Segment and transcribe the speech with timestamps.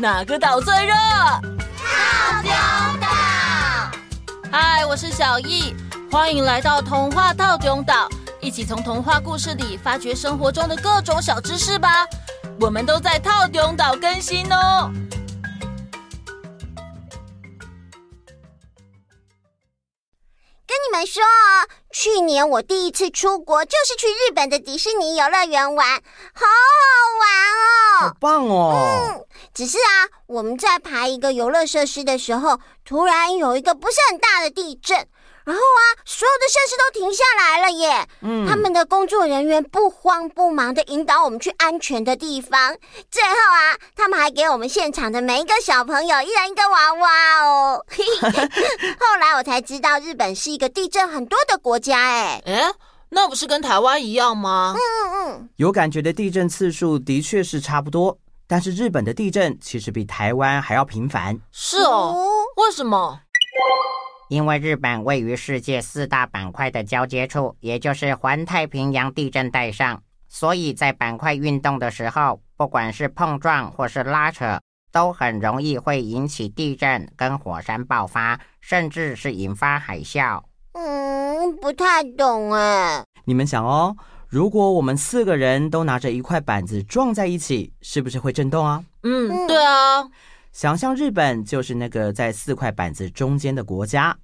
[0.00, 0.94] 哪个岛最热？
[0.94, 2.52] 套丁
[3.00, 3.08] 岛。
[4.52, 5.74] 嗨，我是小易，
[6.08, 8.08] 欢迎来到童话套丁岛，
[8.40, 12.06] 一起从童话故事里发掘生活中的各种小知识吧。
[12.60, 14.88] 我们都在套丁岛更新哦。
[20.98, 21.22] 们说，
[21.92, 25.86] 去年我第一次出国就是去日本的迪士尼游乐园玩，
[26.34, 26.50] 好好
[27.20, 27.28] 玩
[28.02, 28.08] 哦！
[28.08, 28.74] 好棒哦！
[28.74, 29.24] 嗯，
[29.54, 35.06] 只是啊，我们在爬一个游乐设施的时候，突然有一个不是很大的地震。
[35.48, 38.06] 然后啊，所有的设施都停下来了耶！
[38.20, 42.76] 嗯，他们的工作人员不慌不忙的引导我们去安全的地方。
[43.10, 47.82] 最后啊，他们还给我们现场的每一个小朋友一人一个娃娃哦。
[49.00, 52.42] 后来我才知道，日本是一个地震很多的国家哎。
[52.44, 52.64] 诶，
[53.08, 54.74] 那不是跟台湾一样吗？
[54.76, 55.48] 嗯嗯嗯。
[55.56, 61.40] 有感觉的地震次数的确是差不多，但是日本的地震其实比台湾还要频繁。
[61.50, 63.20] 是哦，为什么？
[64.28, 74.60] 因为日本位于世界四大板块的交接处，也就是环太平洋地震带上，所以在板块运动的时候，不管是碰撞或是拉扯，
[74.92, 80.42] 都很容易会引起地震跟火山爆发，甚至是引发海啸。
[80.72, 83.02] 嗯，不太懂哎。
[83.24, 83.96] 你们想哦，
[84.28, 88.84] 如果我们四个人都拿着一块板子撞在一起，是不是会震动啊？
[89.02, 90.06] 嗯，对啊。
[90.52, 94.16] 想象日本就是那个在四块板子中间的国家，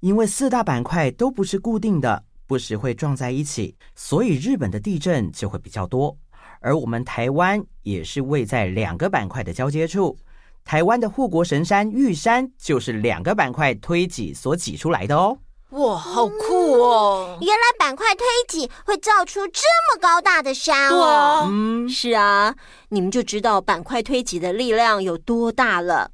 [0.00, 6.16] 因为四大板块都不是固定的，不时会撞在一起，所以日本的地震就会比较多。
[6.60, 10.16] 而我们台湾也是位在两个板块的交接处，
[10.64, 15.36] 台湾的护国神山玉山就是两个板块推挤所挤出来的哦。
[15.72, 17.38] 哇，好酷哦！
[17.40, 20.90] 原来板块推挤会造出这么高大的山哦。
[20.90, 22.54] 对啊，嗯，是啊，
[22.90, 26.10] 你们就知道板块推挤的力量有多大了。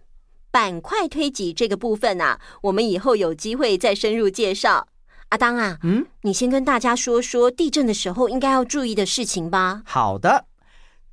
[0.53, 4.87] 板块推挤这个部分啊，我们以后有机会再深入介绍。
[5.31, 9.83] 阿当啊，嗯，你先跟大家说说地震的时候应该要注意的事情吧。
[9.85, 10.45] 好的，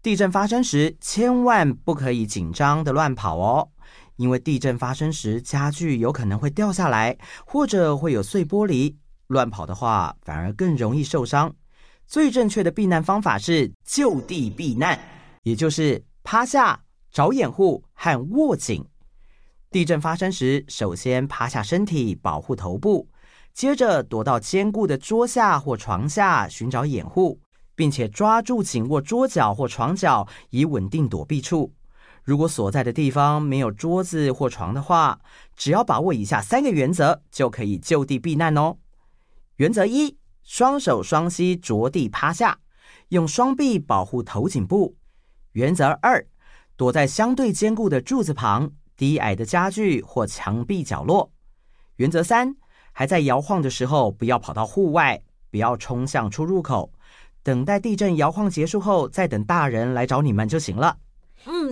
[0.03, 3.69] 地震发生时千万不可以紧张的乱跑哦。
[4.17, 8.95] 因为地震发生时，家具有可能会掉下来，或者会有碎玻璃。
[9.27, 11.53] 乱跑的话，反而更容易受伤。
[12.05, 14.99] 最正确的避难方法是就地避难，
[15.43, 16.79] 也就是趴下、
[17.11, 18.85] 找掩护和握紧。
[19.71, 23.09] 地震发生时，首先趴下身体保护头部，
[23.51, 27.39] 接着躲到坚固的桌下或床下寻找掩护，
[27.75, 31.73] 并且抓住紧握桌角或床角，以稳定躲避处。
[32.25, 35.19] 如果所在的地方没有桌子或床的话，
[35.55, 38.77] 只要把握以下三个原则，就可以就地避难哦。
[39.57, 42.57] 原则一：双手双膝着地趴下，
[43.09, 44.95] 用双臂保护头颈部。
[45.51, 46.25] 原则二：
[46.75, 51.31] 躲在相对坚固的柱子旁、低矮的家具或墙壁角落。
[51.97, 52.55] 原则三：
[52.91, 55.21] 还在摇晃的时候，不要跑到户外，
[55.51, 56.91] 不要冲向出入口，
[57.43, 60.97] 等待地震摇晃结束后，再等大人来找你们就行了。
[61.45, 61.71] 嗯。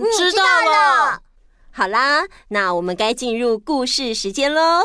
[1.76, 4.82] 好啦，那我们该进入故事时间喽。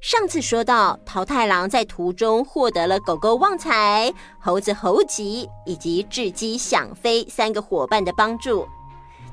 [0.00, 8.64] 上次说到，桃太郎在途中获得了狗狗旺财、猴子猴吉以及雉鸡想飞三个伙伴的帮助，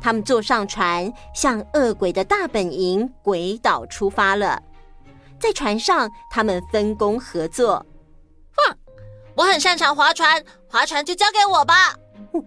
[0.02, 4.60] 他们坐上船，向恶鬼的大本营鬼岛出发了。
[5.40, 7.86] 在船上，他们分工合作。
[8.56, 8.76] 哼
[9.36, 11.94] 我很擅长划船，划船就交给我吧。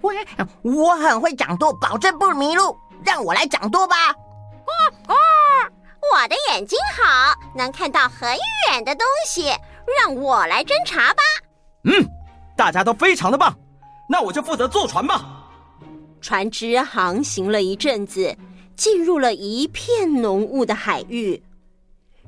[0.00, 0.12] 我
[0.62, 4.10] 我很会掌舵，保证不迷路，让我来掌舵吧。
[4.10, 4.72] 哦
[5.08, 5.14] 哦，
[6.12, 8.36] 我的眼睛好，能看到很
[8.70, 9.46] 远的东西，
[9.98, 11.22] 让我来侦察吧。
[11.84, 12.06] 嗯，
[12.56, 13.56] 大家都非常的棒，
[14.08, 15.48] 那我就负责坐船吧。
[16.20, 18.36] 船只航行了一阵子，
[18.76, 21.42] 进入了一片浓雾的海域。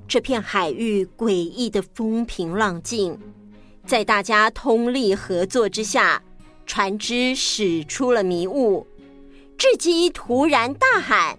[0.08, 3.20] 这片海域诡异的风平浪静。
[3.86, 6.22] 在大家通力合作之下，
[6.70, 8.86] 船只驶出了迷雾。
[9.58, 11.36] 雉鸡突然大喊：“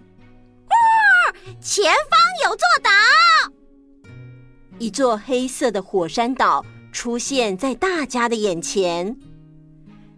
[0.68, 1.32] 哇！
[1.58, 2.90] 前方有座岛！”
[4.78, 6.62] 一座黑色的火山岛
[6.92, 9.16] 出现在大家的眼前。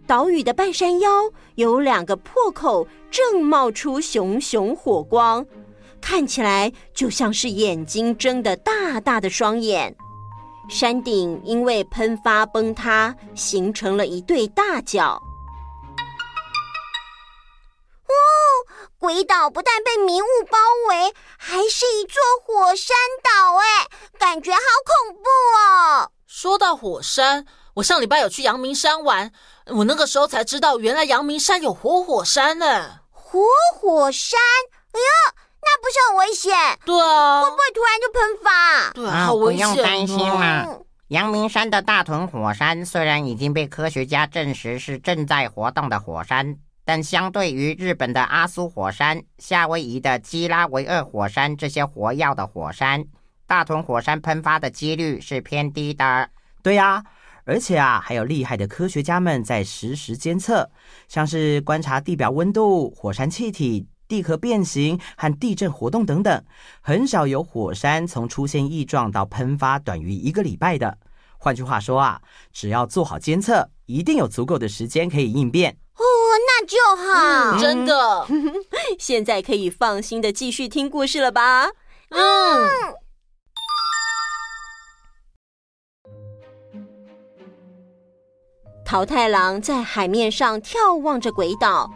[0.05, 1.09] 岛屿的半山腰
[1.55, 5.45] 有两个破口，正冒出熊熊火光，
[6.01, 9.95] 看起来就像是眼睛睁得大大的双眼。
[10.69, 15.21] 山顶因为喷发崩塌，形成了一对大角。
[18.07, 18.13] 哦，
[18.97, 20.57] 鬼岛不但被迷雾包
[20.89, 25.29] 围，还是一座火山岛，哎，感觉好恐怖
[25.59, 26.11] 哦！
[26.25, 27.45] 说到火山，
[27.75, 29.31] 我上礼拜有去阳明山玩，
[29.67, 32.99] 我那个时候才知道，原来阳明山有活火山呢。
[33.11, 33.41] 活
[33.77, 34.39] 火山？
[34.91, 35.34] 哎呦，那不
[35.95, 36.51] 是很危险？
[36.85, 38.91] 对啊，会不会突然就喷发？
[38.93, 39.71] 对啊，好危险哦。
[39.71, 40.81] 不用担心了。
[41.07, 53.05] 阳明山的大屯火山虽然已经被科学家证实是正在活动的火山，但相对于日本的阿苏火山、夏威夷的基拉维厄火山这些活跃的火山，
[53.47, 56.29] 大屯火山喷发的几率是偏低的。
[56.61, 57.03] 对呀。
[57.47, 60.67] 而且啊，还有厉害的科学家们在实时监测，
[61.07, 66.43] 像是观察地表温度、火山气体、地壳变形和地震活动等等。
[66.81, 70.97] 很少有火山从出现异状到喷发短于一个礼拜的。
[71.37, 72.21] 换句话说啊，
[72.51, 75.77] 只要做好监测，一定有足够的时间可以应变。
[75.95, 76.03] 哦，
[76.47, 78.27] 那就好，嗯、真的。
[78.99, 81.67] 现在可以放心的继续听故事了吧？
[82.09, 82.67] 嗯。
[82.67, 82.69] 嗯
[88.87, 91.91] 桃太郎在海面上眺望着鬼岛，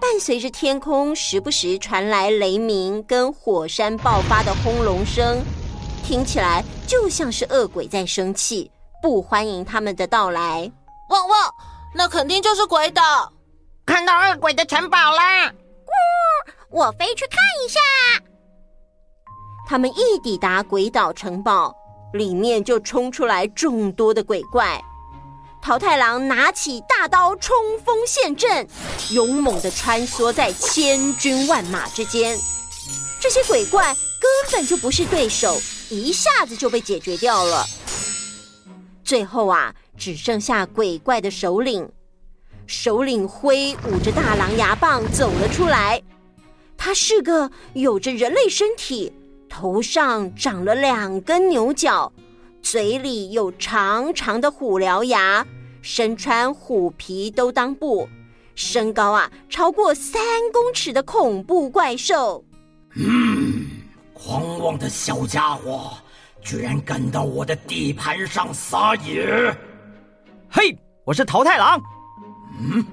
[0.00, 5.42] 伴随着天空时不时传来雷鸣跟火山爆发的轰隆声，
[6.04, 8.70] 听起来就像是恶鬼在生气，
[9.02, 10.70] 不欢迎他们的到来。
[11.08, 11.54] 汪汪，
[11.94, 13.32] 那肯定就是鬼岛！
[13.84, 15.46] 看到恶鬼的城堡啦！
[15.48, 17.80] 呜，我飞去看一下。
[19.68, 21.74] 他们一抵达鬼岛城堡，
[22.12, 24.82] 里面就冲出来众多的鬼怪。
[25.66, 27.52] 桃太郎拿起大刀冲
[27.84, 28.64] 锋陷阵，
[29.10, 32.38] 勇猛地穿梭在千军万马之间。
[33.18, 35.60] 这些鬼怪根本就不是对手，
[35.90, 37.66] 一下子就被解决掉了。
[39.02, 41.90] 最后啊，只剩下鬼怪的首领。
[42.68, 46.00] 首领挥舞着大狼牙棒走了出来。
[46.78, 49.12] 他是个有着人类身体，
[49.48, 52.12] 头上长了两根牛角，
[52.62, 55.44] 嘴里有长长的虎獠牙。
[55.86, 58.08] 身穿虎皮兜裆布，
[58.56, 60.20] 身高啊超过三
[60.52, 62.44] 公尺的恐怖怪兽。
[62.96, 63.64] 嗯，
[64.12, 65.92] 狂妄的小家伙，
[66.42, 69.56] 居然敢到我的地盘上撒野！
[70.50, 71.80] 嘿，我是桃太郎。
[72.58, 72.84] 嗯，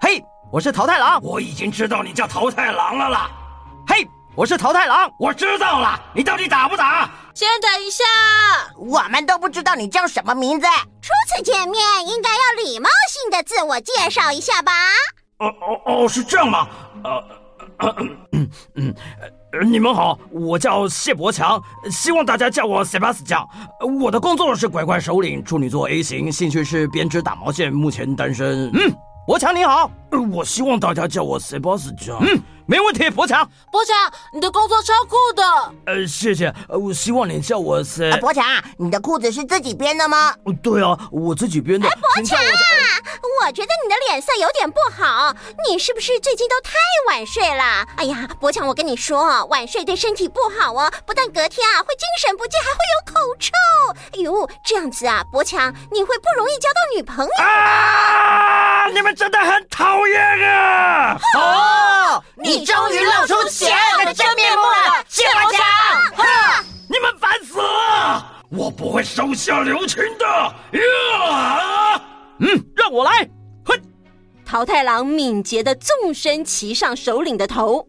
[0.00, 1.20] 嘿，我是桃太郎。
[1.22, 3.30] 我已经知道你叫桃太郎了啦。
[3.86, 5.12] 嘿，我是桃太郎。
[5.18, 7.10] 我知道了，你到底打不打？
[7.36, 8.02] 先等一下，
[8.78, 10.66] 我们都不知道你叫什么名字。
[11.02, 14.72] 初次见面，应该要礼貌性的自我介绍一下吧？
[15.40, 16.66] 哦哦哦，是这样吗？
[17.04, 17.94] 呃，
[18.32, 18.94] 嗯嗯，
[19.70, 23.46] 你们好，我叫谢伯强，希望大家叫我 Sebastian。
[24.00, 28.70] 我的工作是鬼怪首领，处女座 A 型，兴趣是编织打毛线，目前单身。
[28.72, 28.90] 嗯，
[29.26, 29.90] 伯强你好，
[30.32, 32.16] 我希望大家叫我 Sebastian。
[32.20, 32.42] 嗯。
[32.68, 33.48] 没问题，伯强。
[33.70, 33.94] 伯强，
[34.32, 35.42] 你的工作超酷的。
[35.86, 36.52] 呃，谢谢。
[36.68, 38.10] 呃，我希望你叫我是。
[38.20, 38.44] 伯强，
[38.76, 40.34] 你的裤子是自己编的吗？
[40.62, 41.88] 对啊，我自己编的。
[41.88, 42.44] 哎，伯强啊，
[43.40, 45.32] 我觉得你的脸色有点不好，
[45.68, 46.72] 你是不是最近都太
[47.08, 47.86] 晚睡了？
[47.98, 53.52] 哎呀，伯强，我跟你说，晚睡对身体不好哦，不但隔天啊会精神不济，还会有口臭。
[54.12, 57.30] 哎呦，这样子啊，伯强，你会不容易交到女朋友。
[57.44, 58.88] 啊！
[58.88, 61.16] 你们真的很讨厌啊！
[61.36, 62.55] 哦，你。
[62.56, 66.64] 你终于露出邪恶的真面目了，谢伯强！
[66.88, 68.42] 你们烦死了！
[68.48, 70.24] 我不会手下留情的。
[70.24, 72.00] 呀！
[72.40, 73.28] 嗯，让我来。
[73.66, 73.78] 哼！
[74.46, 77.86] 桃太郎敏捷的纵身骑上首领的头。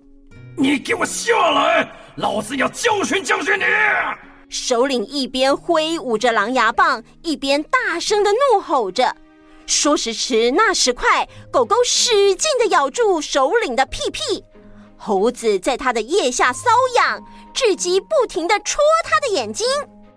[0.58, 1.90] 你给我下来！
[2.18, 3.64] 老子要教训教训你！
[4.50, 9.16] 首领一边挥舞着狼牙棒，一边大声的怒吼着。
[9.66, 14.44] 说时迟，那时快，狗狗使劲的咬住首领的屁屁。
[15.08, 17.24] 猴子在他的腋下搔痒，
[17.54, 19.66] 至极不停的戳他的眼睛。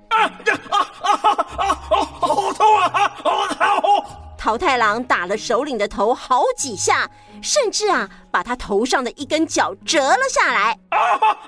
[0.08, 1.74] 啊啊啊啊！
[1.86, 3.12] 好痛啊！
[3.22, 4.04] 好痛！
[4.36, 7.08] 桃太郎打了首领的头好几下，
[7.40, 10.76] 甚至啊，把他头上的一根角折了下来。
[10.88, 11.38] 啊啊！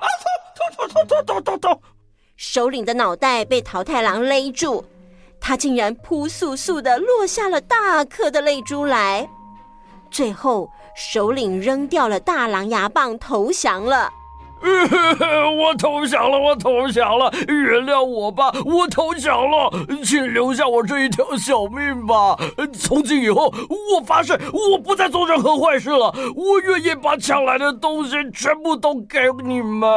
[0.55, 1.83] 痛痛痛痛痛痛痛！
[2.37, 4.85] 首领的脑袋被桃太郎勒住，
[5.41, 9.29] 他竟然扑簌簌的落下了大颗的泪珠来。
[10.13, 14.13] 最后，首领扔掉了大狼牙棒，投降了。
[15.59, 19.69] 我投降了，我投降了，原谅我吧，我投降了，
[20.05, 22.37] 请留下我这一条小命吧。
[22.73, 26.15] 从今以后，我发誓，我不再做任何坏事了。
[26.37, 29.91] 我愿意把抢来的东西全部都给你们。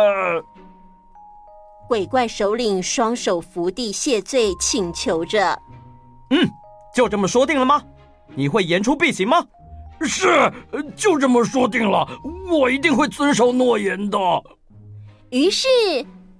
[1.88, 5.56] 鬼怪首领双手伏地谢罪，请求着
[6.32, 6.50] ：“嗯，
[6.96, 7.84] 就这么说定了吗？
[8.34, 9.46] 你会言出必行吗？”
[10.02, 10.52] 是，
[10.96, 12.08] 就这么说定了，
[12.52, 14.18] 我一定会遵守诺言的。
[15.30, 15.68] 于是，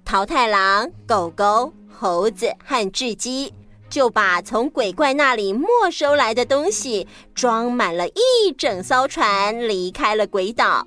[0.04, 3.54] 桃太郎、狗狗、猴子和雉鸡
[3.90, 10.86] 就把从鬼怪那里没收来的东西装满了一整艘船，离开了鬼岛。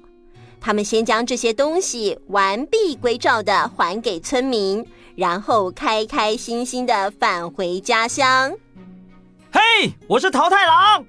[0.61, 4.85] 他们先将这些东西完璧归赵的还给村民，
[5.17, 8.53] 然后开开心心的返回家乡。
[9.51, 11.05] 嘿，我是桃太郎，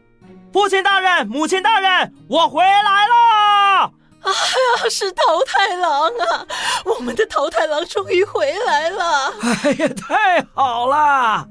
[0.52, 3.92] 父亲大人、母亲大人，我回来了！
[4.22, 6.46] 哎呀，是桃太郎啊！
[6.86, 9.34] 我们的桃太郎终于回来了！
[9.42, 11.48] 哎呀，太好了！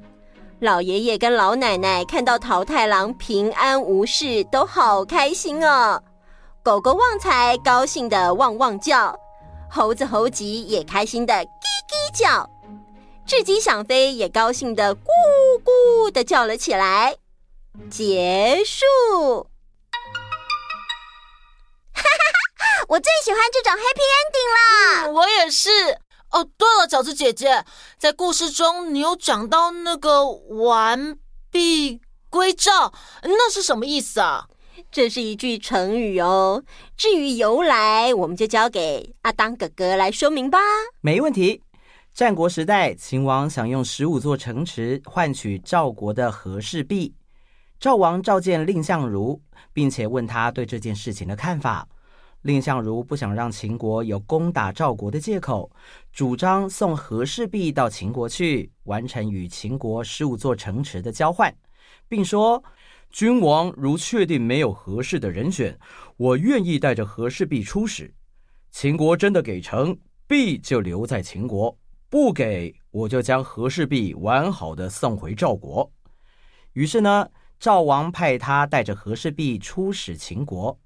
[0.59, 6.03] 老爷爷跟老奶奶看到桃太郎平安无事，都好开心哦。
[6.61, 9.17] 狗狗旺财高兴的汪汪叫，
[9.71, 11.45] 猴子猴吉也开心的叽
[12.13, 12.49] 叽叫，
[13.25, 14.99] 雉鸡想飞也高兴的咕
[15.63, 17.15] 咕的叫了起来。
[17.89, 18.85] 结束。
[22.87, 25.07] 我最喜欢这种 happy ending 了。
[25.07, 25.69] 嗯，我也是。
[26.31, 27.63] 哦，对了，饺子姐姐，
[27.97, 31.17] 在故事中你有讲到那个完
[31.51, 32.93] 璧归赵，
[33.23, 34.47] 那是什么意思啊？
[34.91, 36.63] 这是一句成语哦。
[36.95, 40.59] 至于由来，我们就交给阿当哥哥来说明吧。
[41.01, 41.61] 没问题。
[42.13, 47.13] 战国时代，秦王想用十五座城池换取赵国的和氏璧，
[47.79, 49.39] 赵王召见蔺相如，
[49.71, 51.87] 并且问他对这件事情的看法。
[52.41, 55.71] 蔺相如不想让秦国有攻打赵国的借口，
[56.11, 61.55] 主张送和氏璧到秦国去，完成与秦国十五座城池的交换，
[62.09, 62.61] 并说
[63.11, 65.77] ：“君王如确定没有合适的人选，
[66.17, 68.13] 我愿意带着和氏璧出使。
[68.71, 71.73] 秦国真的给成，璧就留在秦国；
[72.09, 75.89] 不给，我就将和氏璧完好的送回赵国。”
[76.73, 77.27] 于是呢，
[77.59, 80.79] 赵王派他带着和氏璧出使秦国。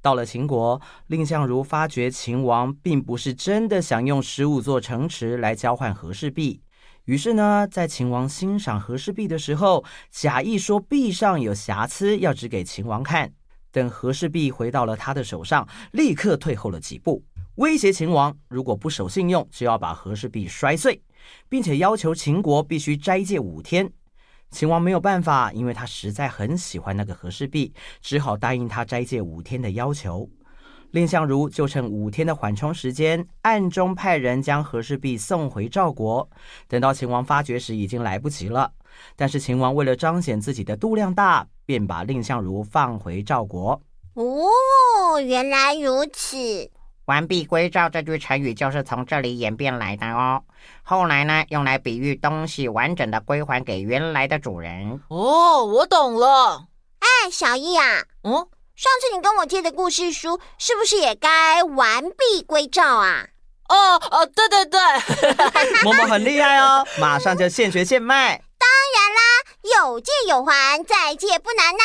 [0.00, 6.62] 到了秦国，蔺相如发觉秦王并不是真的想用十五座城池来交换和氏璧，
[7.04, 13.30] 于是呢，在秦王欣赏和氏璧的时候，假意说璧上有瑕疵，要指给秦王看。
[13.70, 17.22] 等和氏璧回到了他的手上，立刻退后了几步，
[17.56, 21.02] 威胁秦王，如果不守信用，就要把和氏璧摔碎，
[21.50, 23.92] 并且要求秦国必须斋戒五天。
[24.50, 30.28] 秦王没有办法，因为他实在很喜欢那个和氏璧，只好答应他斋戒五天的要求。
[30.90, 36.26] 蔺相如就趁五天的缓冲时间，暗中派人将和氏璧送回赵国。
[36.66, 38.72] 等到秦王发觉时，已经来不及了。
[39.14, 43.80] 但是秦王为了彰显自己的度量大，便把蔺相如放回赵国。
[44.14, 46.70] 哦，原来如此。
[47.08, 50.42] 完璧归赵这句成语就是从这里演变来的哦。
[50.82, 55.00] 后来呢，用来比喻东西完整的归还给原来的主人。
[55.08, 56.66] 哦，我懂了。
[56.98, 58.32] 哎，小易啊，嗯，
[58.76, 63.26] 上次你跟我借的故事书是不是也该完璧归赵啊？
[63.70, 64.78] 哦哦，对对对，
[65.84, 68.38] 默默很厉害哦，马上就现学现卖。
[68.58, 69.22] 当然啦，
[69.80, 71.82] 有借有还，再借不难呐。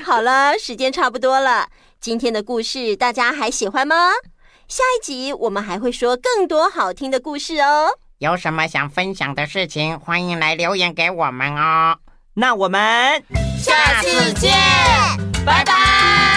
[0.04, 1.68] 好了，时间差不多了。
[2.00, 3.94] 今天的故事大家还喜欢吗？
[4.66, 7.90] 下一集我们还会说更多好听的故事哦。
[8.16, 11.98] 有什么想分享的事情，欢迎来留言给我们哦。
[12.32, 13.22] 那我们
[13.58, 14.50] 下次见，
[15.44, 16.29] 拜拜。